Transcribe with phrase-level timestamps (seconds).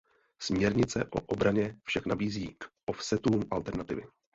[0.41, 4.01] Směrnice o obraně však nabízí k offsetům alternativy.